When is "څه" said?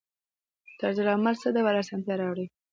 1.41-1.47